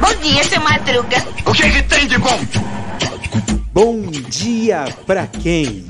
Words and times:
Bom 0.00 0.14
dia, 0.22 0.44
seu 0.44 0.60
Madruga. 0.60 1.16
O 1.44 1.52
que, 1.52 1.70
que 1.70 1.82
tem 1.82 2.06
de 2.06 2.18
bom? 2.18 2.38
Bom 3.72 4.02
dia 4.10 4.84
pra 5.06 5.26
quem? 5.26 5.86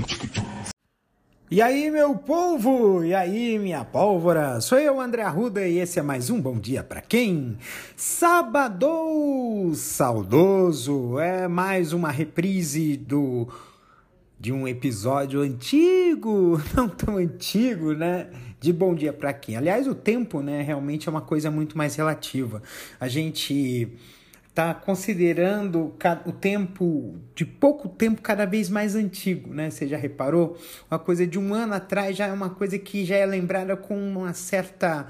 E 1.50 1.60
aí, 1.60 1.90
meu 1.90 2.14
povo? 2.16 3.04
E 3.04 3.14
aí, 3.14 3.58
minha 3.58 3.84
pólvora? 3.84 4.60
Sou 4.60 4.78
eu, 4.78 4.98
André 5.00 5.22
Arruda, 5.22 5.66
e 5.66 5.78
esse 5.78 5.98
é 5.98 6.02
mais 6.02 6.30
um 6.30 6.40
Bom 6.40 6.58
Dia 6.58 6.82
para 6.82 7.00
quem? 7.00 7.58
Sábado 7.94 9.72
saudoso, 9.74 11.18
é 11.18 11.46
mais 11.46 11.92
uma 11.92 12.10
reprise 12.10 12.96
do 12.96 13.46
de 14.38 14.52
um 14.52 14.68
episódio 14.68 15.40
antigo, 15.40 16.60
não 16.74 16.88
tão 16.88 17.16
antigo, 17.16 17.92
né? 17.92 18.28
De 18.60 18.72
Bom 18.72 18.94
Dia 18.94 19.12
para 19.12 19.32
quem? 19.32 19.56
Aliás, 19.56 19.86
o 19.86 19.94
tempo, 19.94 20.40
né, 20.42 20.62
realmente 20.62 21.08
é 21.08 21.10
uma 21.10 21.20
coisa 21.20 21.50
muito 21.50 21.76
mais 21.76 21.94
relativa. 21.94 22.62
A 22.98 23.06
gente 23.08 23.88
está 24.48 24.72
considerando 24.72 25.94
o 26.24 26.32
tempo 26.32 27.16
de 27.34 27.44
pouco 27.44 27.90
tempo 27.90 28.22
cada 28.22 28.46
vez 28.46 28.70
mais 28.70 28.94
antigo, 28.94 29.52
né? 29.52 29.68
Você 29.68 29.86
já 29.86 29.98
reparou? 29.98 30.58
Uma 30.90 30.98
coisa 30.98 31.26
de 31.26 31.38
um 31.38 31.52
ano 31.52 31.74
atrás 31.74 32.16
já 32.16 32.26
é 32.26 32.32
uma 32.32 32.48
coisa 32.48 32.78
que 32.78 33.04
já 33.04 33.16
é 33.16 33.26
lembrada 33.26 33.76
com 33.76 33.94
uma 33.94 34.32
certa 34.32 35.08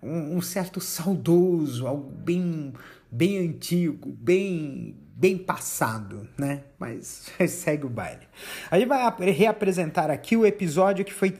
um, 0.00 0.36
um 0.36 0.40
certo 0.40 0.80
saudoso, 0.80 1.86
algo 1.86 2.08
bem 2.08 2.72
bem 3.14 3.38
antigo, 3.38 4.10
bem 4.10 4.96
bem 5.16 5.38
passado, 5.38 6.28
né? 6.36 6.64
Mas 6.78 7.30
segue 7.48 7.86
o 7.86 7.88
baile. 7.88 8.26
A 8.68 8.78
gente 8.78 8.88
vai 8.88 9.30
reapresentar 9.30 10.10
aqui 10.10 10.36
o 10.36 10.44
episódio 10.44 11.04
que 11.04 11.12
foi 11.12 11.32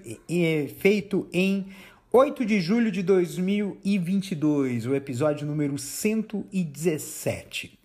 feito 0.78 1.28
em 1.32 1.66
8 2.12 2.46
de 2.46 2.60
julho 2.60 2.92
de 2.92 3.02
2022, 3.02 4.86
o 4.86 4.94
episódio 4.94 5.44
número 5.44 5.76
117. 5.76 7.76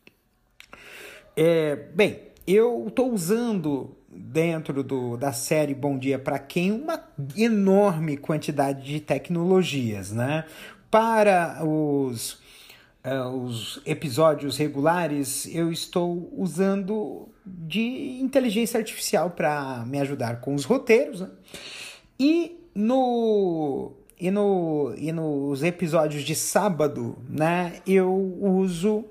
É, 1.35 1.75
bem, 1.75 2.19
eu 2.45 2.85
estou 2.87 3.11
usando 3.11 3.97
dentro 4.07 4.83
do, 4.83 5.17
da 5.17 5.33
série 5.33 5.73
Bom 5.73 5.97
Dia 5.97 6.19
para 6.19 6.37
Quem 6.37 6.71
uma 6.71 7.03
enorme 7.35 8.15
quantidade 8.17 8.85
de 8.85 8.99
tecnologias, 8.99 10.11
né? 10.11 10.45
Para 10.91 11.65
os, 11.65 12.39
uh, 13.05 13.27
os 13.29 13.81
episódios 13.85 14.57
regulares, 14.57 15.47
eu 15.53 15.71
estou 15.71 16.31
usando 16.35 17.29
de 17.45 18.19
inteligência 18.21 18.77
artificial 18.77 19.31
para 19.31 19.83
me 19.85 19.99
ajudar 19.99 20.41
com 20.41 20.53
os 20.53 20.65
roteiros, 20.65 21.21
né? 21.21 21.29
E 22.19 22.57
no 22.75 23.93
e, 24.19 24.29
no, 24.29 24.93
e 24.97 25.11
nos 25.13 25.63
episódios 25.63 26.23
de 26.23 26.35
sábado, 26.35 27.17
né, 27.29 27.81
eu 27.87 28.13
uso, 28.41 29.05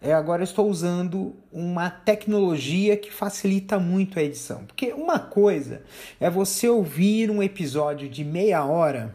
é, 0.00 0.14
agora 0.14 0.42
estou 0.42 0.66
usando 0.70 1.34
uma 1.52 1.90
tecnologia 1.90 2.96
que 2.96 3.12
facilita 3.12 3.78
muito 3.78 4.18
a 4.18 4.22
edição. 4.22 4.64
Porque 4.64 4.94
uma 4.94 5.18
coisa 5.18 5.82
é 6.18 6.30
você 6.30 6.68
ouvir 6.70 7.30
um 7.30 7.42
episódio 7.42 8.08
de 8.08 8.24
meia 8.24 8.64
hora 8.64 9.14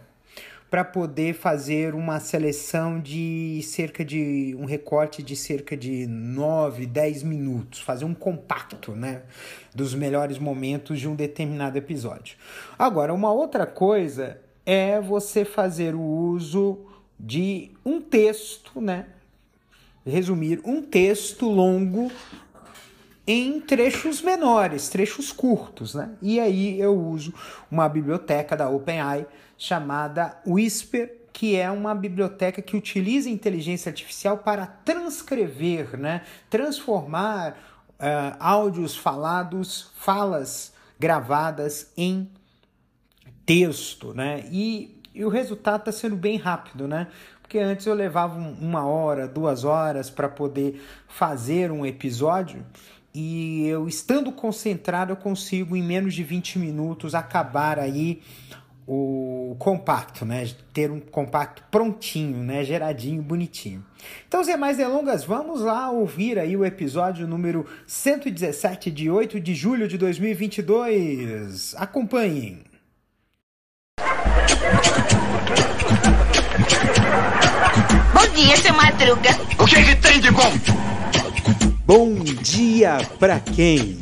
para 0.71 0.85
poder 0.85 1.33
fazer 1.33 1.93
uma 1.93 2.21
seleção 2.21 2.97
de 2.97 3.59
cerca 3.61 4.05
de 4.05 4.55
um 4.57 4.63
recorte 4.63 5.21
de 5.21 5.35
cerca 5.35 5.75
de 5.75 6.07
9, 6.07 6.85
10 6.85 7.23
minutos, 7.23 7.81
fazer 7.81 8.05
um 8.05 8.13
compacto, 8.13 8.93
né, 8.93 9.23
dos 9.75 9.93
melhores 9.93 10.39
momentos 10.39 10.97
de 10.97 11.09
um 11.09 11.13
determinado 11.13 11.77
episódio. 11.77 12.37
Agora, 12.79 13.13
uma 13.13 13.33
outra 13.33 13.67
coisa 13.67 14.39
é 14.65 15.01
você 15.01 15.43
fazer 15.43 15.93
o 15.93 16.01
uso 16.01 16.85
de 17.19 17.71
um 17.85 17.99
texto, 17.99 18.79
né? 18.79 19.07
Resumir 20.05 20.61
um 20.63 20.81
texto 20.81 21.49
longo 21.49 22.09
em 23.27 23.59
trechos 23.59 24.21
menores, 24.21 24.87
trechos 24.87 25.33
curtos, 25.33 25.93
né? 25.95 26.11
E 26.21 26.39
aí 26.39 26.79
eu 26.79 26.97
uso 26.97 27.33
uma 27.69 27.89
biblioteca 27.89 28.55
da 28.55 28.69
OpenAI 28.69 29.27
chamada 29.61 30.41
Whisper, 30.43 31.19
que 31.31 31.55
é 31.55 31.69
uma 31.69 31.93
biblioteca 31.93 32.63
que 32.63 32.75
utiliza 32.75 33.29
inteligência 33.29 33.91
artificial 33.91 34.39
para 34.39 34.65
transcrever, 34.65 35.99
né? 35.99 36.23
Transformar 36.49 37.51
uh, 37.51 38.35
áudios 38.39 38.95
falados, 38.97 39.91
falas 39.97 40.73
gravadas 40.99 41.91
em 41.95 42.27
texto, 43.45 44.15
né? 44.15 44.45
E, 44.51 44.99
e 45.13 45.23
o 45.23 45.29
resultado 45.29 45.81
está 45.81 45.91
sendo 45.91 46.15
bem 46.15 46.37
rápido, 46.37 46.87
né? 46.87 47.05
Porque 47.43 47.59
antes 47.59 47.85
eu 47.85 47.93
levava 47.93 48.39
uma 48.39 48.87
hora, 48.87 49.27
duas 49.27 49.63
horas 49.63 50.09
para 50.09 50.27
poder 50.27 50.81
fazer 51.07 51.71
um 51.71 51.85
episódio 51.85 52.65
e 53.13 53.67
eu 53.67 53.87
estando 53.87 54.31
concentrado 54.31 55.11
eu 55.11 55.17
consigo 55.17 55.75
em 55.75 55.83
menos 55.83 56.13
de 56.13 56.23
20 56.23 56.57
minutos 56.57 57.13
acabar 57.13 57.77
aí 57.77 58.21
o 58.93 59.55
compacto, 59.57 60.25
né? 60.25 60.49
Ter 60.73 60.91
um 60.91 60.99
compacto 60.99 61.63
prontinho, 61.71 62.43
né? 62.43 62.61
Geradinho, 62.65 63.21
bonitinho. 63.21 63.81
Então, 64.27 64.43
sem 64.43 64.57
mais 64.57 64.75
delongas, 64.75 65.23
vamos 65.23 65.61
lá 65.61 65.89
ouvir 65.89 66.37
aí 66.37 66.57
o 66.57 66.65
episódio 66.65 67.25
número 67.25 67.65
117 67.87 68.91
de 68.91 69.09
8 69.09 69.39
de 69.39 69.55
julho 69.55 69.87
de 69.87 69.97
2022. 69.97 71.73
Acompanhem. 71.77 72.63
Bom 78.13 78.27
dia, 78.35 78.57
seu 78.57 78.73
Madruga. 78.73 79.29
O 79.57 79.65
que, 79.65 79.83
que 79.85 79.95
tem 79.95 80.19
de 80.19 80.31
bom? 80.31 80.51
Bom 81.85 82.15
dia 82.41 82.97
pra 83.17 83.39
quem? 83.39 83.99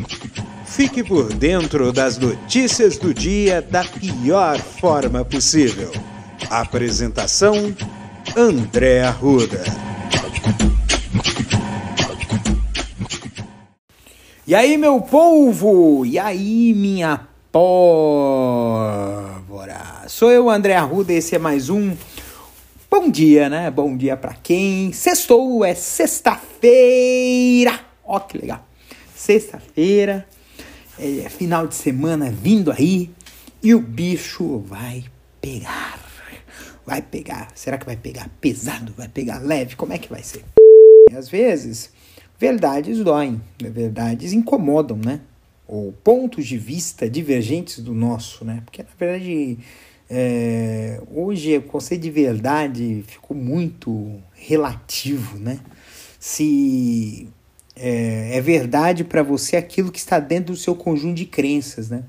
Fique 0.79 1.03
por 1.03 1.27
dentro 1.33 1.91
das 1.91 2.17
notícias 2.17 2.97
do 2.97 3.13
dia 3.13 3.61
da 3.61 3.83
pior 3.83 4.57
forma 4.57 5.25
possível. 5.25 5.91
Apresentação: 6.49 7.75
André 8.33 9.01
Arruda. 9.01 9.61
E 14.47 14.55
aí, 14.55 14.77
meu 14.77 15.01
povo? 15.01 16.05
E 16.05 16.17
aí, 16.17 16.73
minha 16.73 17.27
pólvora? 17.51 18.95
Sou 20.07 20.31
eu, 20.31 20.49
André 20.49 20.75
Arruda, 20.75 21.11
esse 21.11 21.35
é 21.35 21.39
mais 21.39 21.69
um 21.69 21.93
Bom 22.89 23.09
dia, 23.09 23.49
né? 23.49 23.69
Bom 23.69 23.97
dia 23.97 24.15
para 24.15 24.35
quem? 24.35 24.93
Sextou, 24.93 25.65
é 25.65 25.75
sexta-feira. 25.75 27.77
Ó 28.01 28.17
que 28.21 28.37
legal. 28.37 28.65
Sexta-feira, 29.13 30.25
é 30.99 31.29
final 31.29 31.65
de 31.65 31.75
semana 31.75 32.29
vindo 32.29 32.71
aí 32.71 33.09
e 33.63 33.73
o 33.73 33.79
bicho 33.79 34.59
vai 34.59 35.05
pegar. 35.41 35.99
Vai 36.85 37.01
pegar. 37.01 37.49
Será 37.55 37.77
que 37.77 37.85
vai 37.85 37.95
pegar 37.95 38.29
pesado? 38.41 38.93
Vai 38.97 39.07
pegar 39.07 39.37
leve? 39.39 39.75
Como 39.75 39.93
é 39.93 39.97
que 39.97 40.09
vai 40.09 40.23
ser? 40.23 40.43
Às 41.15 41.29
vezes, 41.29 41.91
verdades 42.37 43.03
doem, 43.03 43.41
né? 43.61 43.69
verdades 43.69 44.33
incomodam, 44.33 44.97
né? 44.97 45.21
Ou 45.67 45.91
pontos 46.03 46.47
de 46.47 46.57
vista 46.57 47.09
divergentes 47.09 47.79
do 47.79 47.93
nosso, 47.93 48.43
né? 48.43 48.61
Porque 48.65 48.81
na 48.81 48.89
verdade 48.97 49.59
é, 50.09 50.99
hoje 51.11 51.57
o 51.57 51.61
conceito 51.61 52.01
de 52.01 52.09
verdade 52.09 53.03
ficou 53.07 53.37
muito 53.37 54.19
relativo, 54.33 55.37
né? 55.37 55.59
Se 56.19 57.29
é, 57.79 58.37
é 58.37 58.41
verdade 58.41 59.03
para 59.03 59.23
você 59.23 59.55
aquilo 59.55 59.91
que 59.91 59.99
está 59.99 60.19
dentro 60.19 60.53
do 60.53 60.59
seu 60.59 60.75
conjunto 60.75 61.15
de 61.15 61.25
crenças, 61.25 61.89
né? 61.89 62.03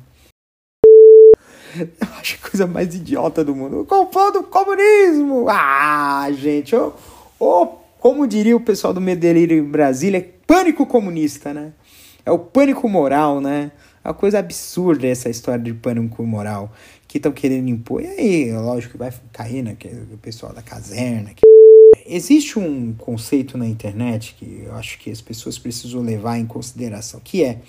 Eu 1.76 1.88
acho 2.18 2.36
a 2.42 2.48
coisa 2.48 2.66
mais 2.66 2.94
idiota 2.94 3.44
do 3.44 3.54
mundo. 3.54 3.86
O 3.88 4.30
do 4.32 4.42
comunismo! 4.42 5.46
Ah, 5.48 6.28
gente, 6.32 6.74
ou, 6.74 6.96
ou 7.38 7.84
como 7.98 8.26
diria 8.26 8.56
o 8.56 8.60
pessoal 8.60 8.92
do 8.92 9.00
Medellín 9.00 9.54
em 9.54 9.62
Brasília, 9.62 10.28
pânico 10.46 10.84
comunista, 10.86 11.54
né? 11.54 11.72
É 12.24 12.30
o 12.30 12.38
pânico 12.38 12.88
moral, 12.88 13.40
né? 13.40 13.70
É 14.02 14.08
uma 14.08 14.14
coisa 14.14 14.38
absurda 14.38 15.06
essa 15.06 15.28
história 15.28 15.62
de 15.62 15.72
pânico 15.72 16.24
moral 16.24 16.72
que 17.06 17.18
estão 17.18 17.30
querendo 17.30 17.68
impor. 17.68 18.02
E 18.02 18.06
aí, 18.06 18.52
lógico 18.52 18.92
que 18.92 18.98
vai 18.98 19.12
cair, 19.32 19.62
né? 19.62 19.76
O 20.12 20.18
pessoal 20.18 20.52
da 20.52 20.62
caserna. 20.62 21.30
Que... 21.34 21.42
Existe 22.06 22.58
um 22.58 22.92
conceito 22.94 23.56
na 23.56 23.66
internet 23.66 24.34
que 24.38 24.64
eu 24.66 24.74
acho 24.74 24.98
que 24.98 25.10
as 25.10 25.20
pessoas 25.20 25.58
precisam 25.58 26.02
levar 26.02 26.38
em 26.38 26.46
consideração, 26.46 27.20
que 27.22 27.44
é 27.44 27.60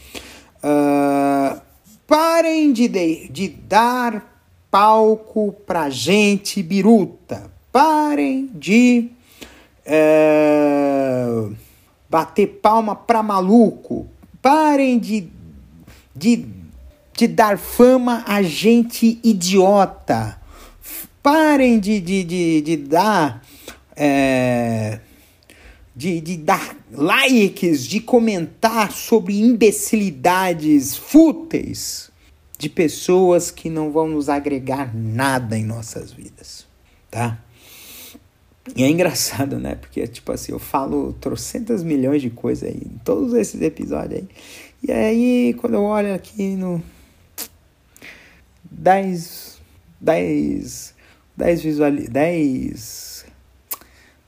uh, 0.64 1.62
parem 2.08 2.72
de, 2.74 2.88
de, 2.88 3.28
de 3.30 3.48
dar 3.50 4.44
palco 4.70 5.54
pra 5.66 5.90
gente 5.90 6.62
biruta. 6.64 7.52
Parem 7.72 8.50
de 8.54 9.10
uh, 9.88 11.56
bater 12.10 12.48
palma 12.48 12.96
pra 12.96 13.24
maluco. 13.24 14.08
Parem 14.42 14.98
de, 14.98 15.28
de 16.16 16.62
de 17.22 17.28
dar 17.28 17.56
fama 17.60 18.24
a 18.26 18.42
gente 18.42 19.20
idiota. 19.24 20.42
Parem 21.22 21.80
de, 21.80 22.00
de, 22.00 22.24
de, 22.24 22.62
de 22.62 22.78
dar. 22.78 23.46
É, 23.96 25.00
de, 25.96 26.22
de 26.22 26.38
dar 26.38 26.76
likes, 26.92 27.86
de 27.86 28.00
comentar 28.00 28.92
sobre 28.92 29.40
imbecilidades 29.40 30.96
fúteis 30.96 32.12
de 32.58 32.70
pessoas 32.70 33.50
que 33.50 33.70
não 33.70 33.92
vão 33.92 34.08
nos 34.08 34.30
agregar 34.30 34.96
nada 34.96 35.58
em 35.58 35.66
nossas 35.66 36.12
vidas, 36.12 36.68
tá? 37.10 37.40
E 38.76 38.84
é 38.84 38.90
engraçado, 38.90 39.58
né? 39.58 39.76
Porque, 39.76 40.06
tipo 40.08 40.32
assim, 40.32 40.52
eu 40.52 40.60
falo 40.60 41.14
trocentas 41.14 41.84
milhões 41.84 42.22
de 42.22 42.30
coisas 42.30 42.70
aí, 42.70 42.82
em 42.86 43.00
todos 43.04 43.34
esses 43.34 43.60
episódios 43.62 44.22
aí. 44.22 44.30
E 44.84 44.92
aí, 44.92 45.54
quando 45.56 45.74
eu 45.74 45.84
olho 45.84 46.14
aqui 46.14 46.56
no. 46.56 46.82
10. 48.70 49.60
10. 50.00 50.94
10 51.36 51.62
visual. 51.62 51.92
10. 51.92 53.11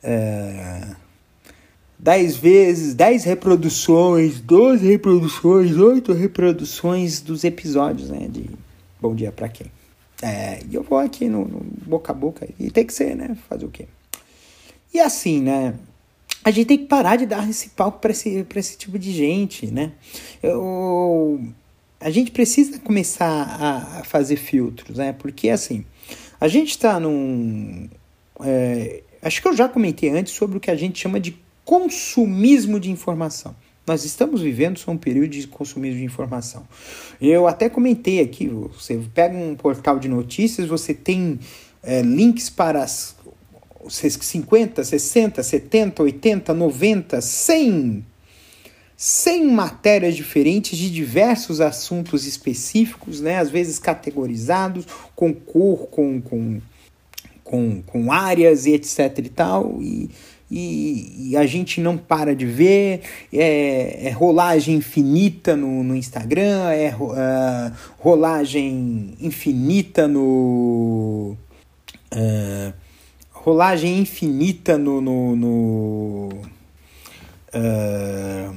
É, 0.03 0.95
10 1.97 2.35
vezes, 2.35 2.93
10 2.93 3.23
reproduções, 3.23 4.41
12 4.41 4.85
reproduções, 4.85 5.77
8 5.77 6.11
reproduções 6.11 7.21
dos 7.21 7.43
episódios, 7.45 8.09
né? 8.09 8.27
De 8.29 8.49
Bom 8.99 9.15
Dia 9.15 9.31
Pra 9.31 9.47
Quem. 9.47 9.71
É, 10.21 10.59
e 10.69 10.75
eu 10.75 10.83
vou 10.83 10.97
aqui 10.97 11.27
no, 11.27 11.45
no 11.45 11.59
boca 11.85 12.11
a 12.11 12.15
boca, 12.15 12.47
e 12.59 12.69
tem 12.69 12.85
que 12.85 12.93
ser, 12.93 13.15
né? 13.15 13.37
Fazer 13.49 13.65
o 13.65 13.69
quê? 13.69 13.87
E 14.93 14.99
assim, 14.99 15.41
né? 15.41 15.75
A 16.43 16.51
gente 16.51 16.67
tem 16.67 16.77
que 16.77 16.85
parar 16.85 17.15
de 17.15 17.25
dar 17.25 17.49
esse 17.49 17.69
palco 17.69 17.99
para 17.99 18.11
esse, 18.11 18.43
pra 18.43 18.59
esse 18.59 18.77
tipo 18.77 18.99
de 18.99 19.11
gente, 19.11 19.67
né? 19.67 19.93
Eu, 20.41 21.41
a 21.99 22.09
gente 22.09 22.31
precisa 22.31 22.79
começar 22.79 23.57
a 23.59 24.03
fazer 24.03 24.35
filtros, 24.35 24.97
né? 24.97 25.13
Porque 25.13 25.49
assim, 25.49 25.85
a 26.39 26.49
gente 26.49 26.71
está 26.71 26.99
num. 26.99 27.89
É, 28.41 29.03
acho 29.23 29.41
que 29.41 29.47
eu 29.47 29.55
já 29.55 29.67
comentei 29.69 30.09
antes 30.09 30.33
sobre 30.33 30.57
o 30.57 30.59
que 30.59 30.69
a 30.69 30.75
gente 30.75 30.99
chama 30.99 31.19
de 31.19 31.37
consumismo 31.65 32.79
de 32.79 32.91
informação. 32.91 33.55
Nós 33.85 34.05
estamos 34.05 34.41
vivendo 34.41 34.79
um 34.87 34.97
período 34.97 35.29
de 35.29 35.45
consumismo 35.47 35.99
de 35.99 36.05
informação. 36.05 36.65
Eu 37.19 37.47
até 37.47 37.67
comentei 37.67 38.21
aqui, 38.21 38.47
você 38.47 39.01
pega 39.13 39.37
um 39.37 39.55
portal 39.55 39.99
de 39.99 40.07
notícias, 40.07 40.67
você 40.67 40.93
tem 40.93 41.39
é, 41.81 42.01
links 42.01 42.49
para 42.49 42.81
as 42.81 43.15
50, 43.89 44.83
60, 44.83 45.43
70, 45.43 46.03
80, 46.03 46.53
90, 46.53 47.21
100, 47.21 48.05
100 48.95 49.47
matérias 49.47 50.15
diferentes 50.15 50.77
de 50.77 50.89
diversos 50.89 51.59
assuntos 51.59 52.25
específicos, 52.25 53.19
né? 53.19 53.39
às 53.39 53.49
vezes 53.49 53.79
categorizados, 53.79 54.85
com 55.13 55.33
cor, 55.33 55.87
com, 55.87 56.21
com, 56.21 56.61
com, 57.43 57.81
com 57.81 58.11
áreas 58.11 58.65
e 58.65 58.73
etc 58.73 59.19
e 59.19 59.29
tal, 59.29 59.77
e, 59.81 60.09
e, 60.49 61.29
e, 61.31 61.37
a 61.37 61.45
gente 61.45 61.81
não 61.81 61.97
para 61.97 62.35
de 62.35 62.45
ver, 62.45 63.01
é, 63.31 64.07
é 64.07 64.11
rolagem 64.11 64.75
infinita 64.75 65.55
no, 65.55 65.83
no 65.83 65.95
Instagram, 65.95 66.69
é 66.69 66.95
uh, 66.95 67.73
rolagem 67.97 69.15
infinita 69.19 70.07
no... 70.07 71.35
Uh, 72.13 72.73
rolagem 73.31 73.99
infinita 73.99 74.77
no, 74.77 75.01
no, 75.01 75.35
no, 75.35 76.29
uh, 77.53 78.55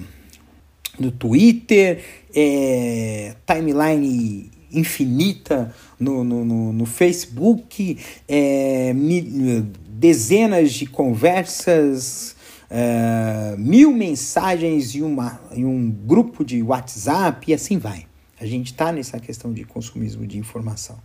no 0.99 1.11
Twitter, 1.11 2.05
é, 2.35 3.35
timeline 3.47 4.51
infinita 4.73 5.75
no, 5.99 6.23
no, 6.25 6.45
no, 6.45 6.73
no 6.73 6.87
Facebook, 6.87 7.99
é, 8.29 8.93
dezenas 9.89 10.73
de 10.73 10.87
conversas, 10.87 12.37
é, 12.71 13.55
mil 13.59 13.93
mensagens 13.93 14.95
em, 14.95 15.03
uma, 15.03 15.41
em 15.53 15.65
um 15.65 15.91
grupo 15.91 16.45
de 16.45 16.63
WhatsApp 16.63 17.51
e 17.51 17.55
assim 17.55 17.79
vai. 17.79 18.07
A 18.39 18.45
gente 18.45 18.67
está 18.67 18.93
nessa 18.93 19.19
questão 19.19 19.53
de 19.53 19.65
consumismo 19.65 20.27
de 20.27 20.39
informação. 20.39 20.99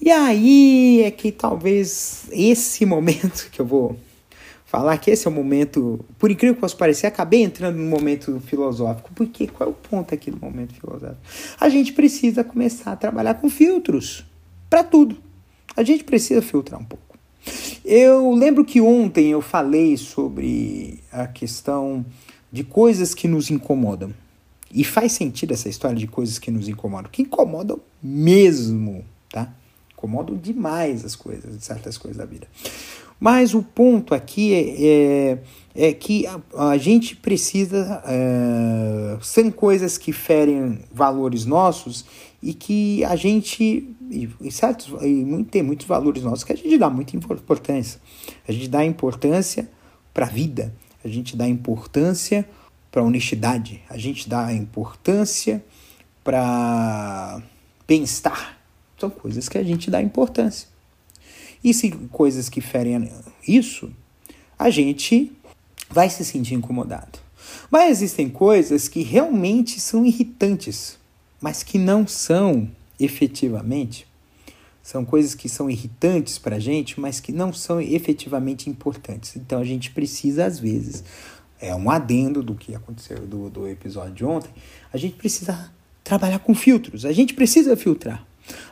E 0.00 0.10
aí 0.10 1.02
é 1.02 1.10
que 1.10 1.30
talvez 1.30 2.24
esse 2.32 2.86
momento 2.86 3.50
que 3.52 3.60
eu 3.60 3.66
vou 3.66 3.98
falar 4.72 4.96
que 4.96 5.10
esse 5.10 5.28
é 5.28 5.30
o 5.30 5.34
momento, 5.34 6.02
por 6.18 6.30
incrível 6.30 6.54
que 6.54 6.62
possa 6.62 6.74
parecer, 6.74 7.06
acabei 7.06 7.42
entrando 7.42 7.76
no 7.76 7.84
momento 7.90 8.40
filosófico. 8.40 9.10
Porque 9.14 9.46
qual 9.46 9.68
é 9.68 9.70
o 9.70 9.74
ponto 9.74 10.14
aqui 10.14 10.30
do 10.30 10.40
momento 10.40 10.72
filosófico? 10.72 11.20
A 11.60 11.68
gente 11.68 11.92
precisa 11.92 12.42
começar 12.42 12.92
a 12.92 12.96
trabalhar 12.96 13.34
com 13.34 13.50
filtros 13.50 14.24
para 14.70 14.82
tudo. 14.82 15.18
A 15.76 15.82
gente 15.82 16.04
precisa 16.04 16.40
filtrar 16.40 16.80
um 16.80 16.84
pouco. 16.86 17.18
Eu 17.84 18.32
lembro 18.32 18.64
que 18.64 18.80
ontem 18.80 19.28
eu 19.28 19.42
falei 19.42 19.98
sobre 19.98 21.00
a 21.12 21.26
questão 21.26 22.02
de 22.50 22.64
coisas 22.64 23.12
que 23.12 23.28
nos 23.28 23.50
incomodam. 23.50 24.14
E 24.72 24.84
faz 24.84 25.12
sentido 25.12 25.52
essa 25.52 25.68
história 25.68 25.98
de 25.98 26.06
coisas 26.06 26.38
que 26.38 26.50
nos 26.50 26.66
incomodam, 26.66 27.10
que 27.12 27.20
incomodam 27.20 27.78
mesmo, 28.02 29.04
tá? 29.28 29.52
Incomodam 30.02 30.36
demais 30.36 31.04
as 31.04 31.14
coisas, 31.14 31.62
certas 31.62 31.96
coisas 31.96 32.18
da 32.18 32.24
vida. 32.24 32.48
Mas 33.20 33.54
o 33.54 33.62
ponto 33.62 34.16
aqui 34.16 34.52
é, 34.52 35.38
é, 35.76 35.88
é 35.90 35.92
que 35.92 36.26
a, 36.26 36.40
a, 36.70 36.76
gente 36.76 37.14
precisa. 37.14 38.02
É, 38.04 39.16
são 39.22 39.48
coisas 39.52 39.96
que 39.96 40.12
ferem 40.12 40.80
valores 40.92 41.46
nossos 41.46 42.04
e 42.42 42.52
que 42.52 43.04
a 43.04 43.14
gente. 43.14 43.94
E, 44.10 44.28
e 44.40 44.50
certos, 44.50 44.88
e 45.00 45.44
tem 45.44 45.62
muitos 45.62 45.86
valores 45.86 46.24
nossos 46.24 46.42
que 46.42 46.52
a 46.52 46.56
gente 46.56 46.76
dá 46.76 46.90
muita 46.90 47.14
importância. 47.14 48.00
A 48.48 48.50
gente 48.50 48.66
dá 48.66 48.84
importância 48.84 49.70
para 50.12 50.26
a 50.26 50.28
vida, 50.28 50.74
a 51.04 51.06
gente 51.06 51.36
dá 51.36 51.46
importância 51.46 52.44
para 52.90 53.04
honestidade, 53.04 53.80
a 53.88 53.96
gente 53.96 54.28
dá 54.28 54.52
importância 54.52 55.64
para 56.24 57.40
bem-estar. 57.86 58.61
São 59.02 59.10
coisas 59.10 59.48
que 59.48 59.58
a 59.58 59.64
gente 59.64 59.90
dá 59.90 60.00
importância. 60.00 60.68
E 61.64 61.74
se 61.74 61.90
coisas 61.90 62.48
que 62.48 62.60
ferem 62.60 63.10
isso, 63.48 63.90
a 64.56 64.70
gente 64.70 65.32
vai 65.90 66.08
se 66.08 66.24
sentir 66.24 66.54
incomodado. 66.54 67.18
Mas 67.68 67.90
existem 67.90 68.28
coisas 68.28 68.86
que 68.86 69.02
realmente 69.02 69.80
são 69.80 70.06
irritantes, 70.06 71.00
mas 71.40 71.64
que 71.64 71.78
não 71.78 72.06
são 72.06 72.70
efetivamente. 72.96 74.06
São 74.84 75.04
coisas 75.04 75.34
que 75.34 75.48
são 75.48 75.68
irritantes 75.68 76.38
para 76.38 76.54
a 76.54 76.60
gente, 76.60 77.00
mas 77.00 77.18
que 77.18 77.32
não 77.32 77.52
são 77.52 77.80
efetivamente 77.80 78.70
importantes. 78.70 79.34
Então 79.34 79.58
a 79.58 79.64
gente 79.64 79.90
precisa, 79.90 80.44
às 80.44 80.60
vezes, 80.60 81.02
é 81.60 81.74
um 81.74 81.90
adendo 81.90 82.40
do 82.40 82.54
que 82.54 82.72
aconteceu 82.72 83.26
do, 83.26 83.50
do 83.50 83.66
episódio 83.66 84.14
de 84.14 84.24
ontem, 84.24 84.50
a 84.92 84.96
gente 84.96 85.16
precisa 85.16 85.72
trabalhar 86.04 86.38
com 86.38 86.54
filtros, 86.54 87.04
a 87.04 87.10
gente 87.10 87.34
precisa 87.34 87.76
filtrar. 87.76 88.24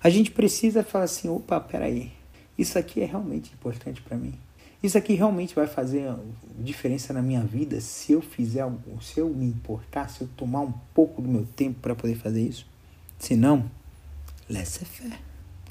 A 0.02 0.10
gente 0.10 0.30
precisa 0.30 0.82
falar 0.82 1.04
assim, 1.04 1.28
opa, 1.28 1.60
peraí, 1.60 2.12
isso 2.58 2.78
aqui 2.78 3.00
é 3.00 3.04
realmente 3.04 3.52
importante 3.52 4.02
para 4.02 4.16
mim. 4.16 4.34
Isso 4.82 4.96
aqui 4.96 5.14
realmente 5.14 5.54
vai 5.54 5.66
fazer 5.66 6.10
diferença 6.58 7.12
na 7.12 7.20
minha 7.20 7.42
vida 7.42 7.80
se 7.80 8.12
eu 8.12 8.22
fizer 8.22 8.60
algo, 8.60 9.02
se 9.02 9.20
eu 9.20 9.28
me 9.28 9.44
importar, 9.44 10.08
se 10.08 10.22
eu 10.22 10.28
tomar 10.36 10.60
um 10.60 10.72
pouco 10.94 11.20
do 11.20 11.28
meu 11.28 11.46
tempo 11.54 11.80
para 11.80 11.94
poder 11.94 12.14
fazer 12.16 12.42
isso. 12.42 12.66
Se 13.18 13.36
não, 13.36 13.70
laissez-faire, 14.48 15.18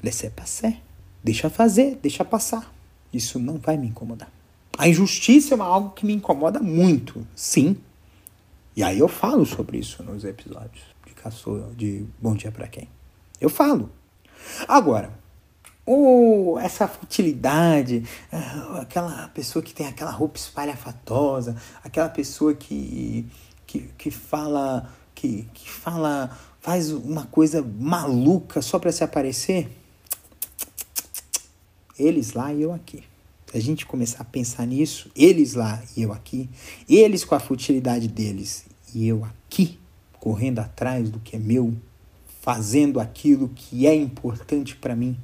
laissez-passer. 0.02 0.76
Deixa 1.22 1.50
fazer, 1.50 1.98
deixa 2.00 2.24
passar. 2.24 2.72
Isso 3.12 3.38
não 3.38 3.58
vai 3.58 3.76
me 3.76 3.88
incomodar. 3.88 4.30
A 4.78 4.88
injustiça 4.88 5.54
é 5.56 5.60
algo 5.60 5.90
que 5.90 6.06
me 6.06 6.12
incomoda 6.12 6.60
muito, 6.60 7.26
sim. 7.34 7.76
E 8.76 8.82
aí 8.82 9.00
eu 9.00 9.08
falo 9.08 9.44
sobre 9.44 9.78
isso 9.78 10.02
nos 10.04 10.24
episódios 10.24 10.84
de 11.04 11.12
Caçou, 11.14 11.72
de 11.74 12.06
Bom 12.20 12.34
Dia 12.34 12.52
para 12.52 12.68
Quem. 12.68 12.99
Eu 13.40 13.48
falo. 13.48 13.90
Agora, 14.68 15.18
ou 15.86 16.58
essa 16.58 16.86
futilidade, 16.86 18.04
ah, 18.32 18.80
aquela 18.82 19.28
pessoa 19.28 19.62
que 19.62 19.72
tem 19.72 19.86
aquela 19.86 20.10
roupa 20.10 20.38
espalhafatosa, 20.38 21.56
aquela 21.82 22.08
pessoa 22.08 22.54
que, 22.54 23.26
que, 23.66 23.90
que 23.96 24.10
fala, 24.10 24.92
que, 25.14 25.48
que 25.54 25.70
fala, 25.70 26.36
faz 26.60 26.90
uma 26.90 27.26
coisa 27.26 27.62
maluca 27.62 28.60
só 28.60 28.78
para 28.78 28.92
se 28.92 29.02
aparecer. 29.02 29.68
Eles 31.98 32.32
lá 32.32 32.52
e 32.52 32.62
eu 32.62 32.72
aqui 32.72 33.04
a 33.52 33.58
gente 33.58 33.84
começar 33.84 34.20
a 34.20 34.24
pensar 34.24 34.66
nisso, 34.66 35.10
eles 35.14 35.54
lá 35.54 35.82
e 35.96 36.02
eu 36.02 36.12
aqui, 36.12 36.48
eles 36.88 37.24
com 37.24 37.34
a 37.34 37.40
futilidade 37.40 38.06
deles 38.08 38.64
e 38.94 39.08
eu 39.08 39.24
aqui, 39.24 39.78
correndo 40.20 40.60
atrás 40.60 41.10
do 41.10 41.18
que 41.18 41.36
é 41.36 41.38
meu, 41.38 41.74
fazendo 42.40 42.98
aquilo 42.98 43.50
que 43.54 43.86
é 43.86 43.94
importante 43.94 44.74
para 44.76 44.96
mim. 44.96 45.16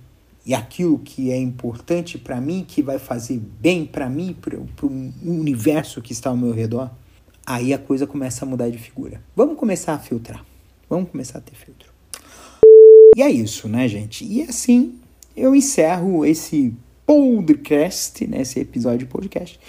E 0.45 0.55
aquilo 0.55 0.99
que 0.99 1.33
é 1.33 1.37
importante 1.37 2.17
para 2.19 2.41
mim, 2.41 2.65
que 2.67 2.81
vai 2.81 2.99
fazer 2.99 3.39
bem 3.61 3.85
para 3.85 4.09
mim, 4.09 4.37
para 4.41 4.57
o 4.57 5.13
universo 5.25 6.01
que 6.01 6.13
está 6.13 6.31
ao 6.31 6.37
meu 6.37 6.53
redor, 6.53 6.91
aí 7.45 7.75
a 7.75 7.79
coisa 7.79 8.07
começa 8.07 8.45
a 8.45 8.49
mudar 8.49 8.71
de 8.71 8.79
figura. 8.79 9.21
Vamos 9.35 9.59
começar 9.59 9.95
a 9.95 9.99
filtrar. 9.99 10.45
Vamos 10.89 11.11
começar 11.11 11.39
a 11.39 11.41
ter 11.41 11.57
filtro. 11.57 11.91
E 13.17 13.23
é 13.23 13.31
isso, 13.31 13.69
né, 13.69 13.89
gente? 13.89 14.25
E 14.25 14.43
assim 14.43 15.01
eu 15.37 15.55
encerro 15.55 16.25
esse 16.25 16.75
podcast, 17.05 18.27
né, 18.27 18.41
esse 18.41 18.59
episódio 18.59 19.01
de 19.01 19.07
podcast, 19.07 19.61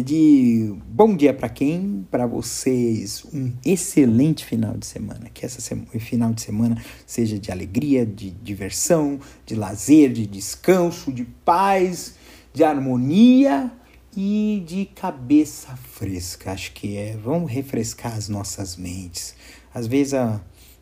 de 0.00 0.74
bom 0.86 1.14
dia 1.14 1.34
para 1.34 1.50
quem, 1.50 2.06
para 2.10 2.26
vocês 2.26 3.26
um 3.32 3.52
excelente 3.62 4.42
final 4.42 4.74
de 4.78 4.86
semana, 4.86 5.28
que 5.28 5.44
essa 5.44 5.76
final 5.98 6.32
de 6.32 6.40
semana 6.40 6.82
seja 7.06 7.38
de 7.38 7.52
alegria, 7.52 8.06
de 8.06 8.30
diversão, 8.30 9.20
de 9.44 9.54
lazer, 9.54 10.10
de 10.10 10.26
descanso, 10.26 11.12
de 11.12 11.24
paz, 11.24 12.14
de 12.54 12.64
harmonia 12.64 13.70
e 14.16 14.64
de 14.66 14.86
cabeça 14.86 15.76
fresca. 15.76 16.52
Acho 16.52 16.72
que 16.72 16.96
é, 16.96 17.14
vamos 17.22 17.50
refrescar 17.50 18.14
as 18.14 18.30
nossas 18.30 18.76
mentes. 18.76 19.34
Às 19.74 19.86
vezes 19.86 20.14
a, 20.14 20.40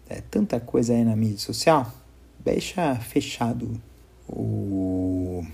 é 0.09 0.21
tanta 0.21 0.61
coisa 0.61 0.93
aí 0.93 1.05
na 1.05 1.17
mídia 1.17 1.39
social, 1.39 1.93
deixa 2.39 2.95
fechado 2.95 3.81
o, 4.29 5.45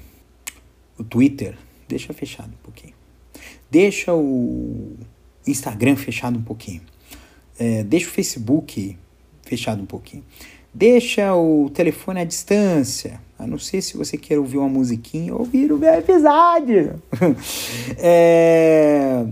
o 0.99 1.05
Twitter, 1.05 1.57
deixa 1.89 2.13
fechado 2.13 2.51
um 2.51 2.63
pouquinho. 2.63 3.06
Deixa 3.71 4.15
o 4.15 4.97
Instagram 5.47 5.97
fechado 5.97 6.39
um 6.39 6.43
pouquinho. 6.43 6.83
É, 7.59 7.83
deixa 7.83 8.07
o 8.07 8.11
Facebook 8.11 8.97
fechado 9.43 9.83
um 9.83 9.87
pouquinho. 9.87 10.25
Deixa 10.73 11.35
o 11.35 11.71
telefone 11.71 12.21
à 12.21 12.25
distância. 12.25 13.21
A 13.39 13.47
não 13.47 13.59
ser 13.59 13.83
se 13.83 13.97
você 13.97 14.17
quer 14.17 14.39
ouvir 14.39 14.59
uma 14.59 14.69
musiquinha, 14.69 15.35
ouvir 15.35 15.73
o 15.73 15.79
meu 15.79 15.93
episódio. 15.93 17.03
é, 17.99 19.27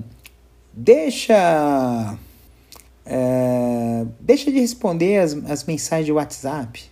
deixa. 0.72 2.18
É, 3.06 4.06
deixa 4.20 4.50
de 4.50 4.58
responder 4.58 5.18
as, 5.18 5.34
as 5.50 5.64
mensagens 5.64 6.06
de 6.06 6.12
WhatsApp. 6.12 6.82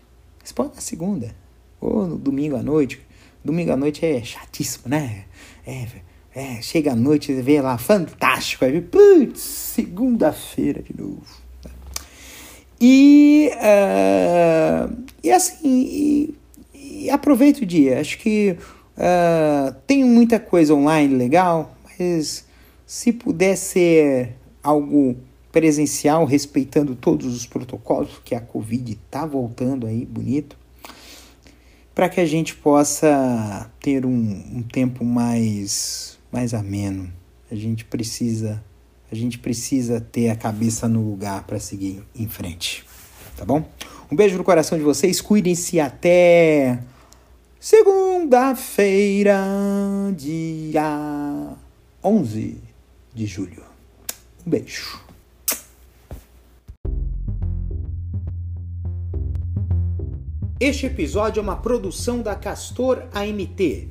Responde 0.42 0.74
na 0.74 0.80
segunda. 0.80 1.34
Ou 1.80 2.06
no 2.06 2.18
domingo 2.18 2.56
à 2.56 2.62
noite. 2.62 3.00
Domingo 3.44 3.72
à 3.72 3.76
noite 3.76 4.04
é 4.04 4.22
chatíssimo, 4.22 4.84
né? 4.88 5.24
É, 5.66 5.86
é, 6.34 6.62
chega 6.62 6.92
à 6.92 6.96
noite 6.96 7.30
e 7.30 7.42
vê 7.42 7.60
lá, 7.60 7.76
fantástico. 7.76 8.64
Aí, 8.64 8.80
putz, 8.80 9.40
segunda-feira 9.40 10.82
de 10.82 10.96
novo. 10.96 11.22
E, 12.80 13.50
uh, 13.54 14.96
e 15.22 15.30
assim, 15.30 15.58
e, 15.64 16.34
e 17.04 17.10
aproveita 17.10 17.62
o 17.62 17.66
dia. 17.66 18.00
Acho 18.00 18.18
que 18.18 18.56
uh, 18.96 19.74
tem 19.86 20.04
muita 20.04 20.40
coisa 20.40 20.74
online 20.74 21.14
legal, 21.14 21.76
mas 21.84 22.44
se 22.86 23.12
puder 23.12 23.56
ser 23.56 24.34
algo 24.62 25.16
presencial, 25.52 26.24
respeitando 26.24 26.96
todos 26.96 27.36
os 27.36 27.46
protocolos, 27.46 28.20
que 28.24 28.34
a 28.34 28.40
Covid 28.40 28.92
está 28.92 29.26
voltando 29.26 29.86
aí 29.86 30.06
bonito, 30.06 30.56
para 31.94 32.08
que 32.08 32.20
a 32.20 32.26
gente 32.26 32.54
possa 32.54 33.70
ter 33.78 34.06
um, 34.06 34.10
um 34.10 34.62
tempo 34.62 35.04
mais 35.04 36.18
mais 36.32 36.54
ameno. 36.54 37.12
A 37.50 37.54
gente 37.54 37.84
precisa, 37.84 38.64
a 39.10 39.14
gente 39.14 39.38
precisa 39.38 40.00
ter 40.00 40.30
a 40.30 40.36
cabeça 40.36 40.88
no 40.88 41.02
lugar 41.02 41.44
para 41.44 41.60
seguir 41.60 42.02
em 42.14 42.26
frente, 42.26 42.86
tá 43.36 43.44
bom? 43.44 43.68
Um 44.10 44.16
beijo 44.16 44.38
no 44.38 44.44
coração 44.44 44.78
de 44.78 44.84
vocês, 44.84 45.20
cuidem-se 45.20 45.78
até 45.78 46.78
segunda-feira, 47.60 49.36
dia 50.16 51.54
11 52.02 52.56
de 53.14 53.26
julho. 53.26 53.62
Um 54.46 54.50
beijo. 54.50 54.98
Este 60.58 60.86
episódio 60.86 61.40
é 61.40 61.42
uma 61.42 61.56
produção 61.56 62.22
da 62.22 62.34
Castor 62.36 63.02
AMT 63.12 63.90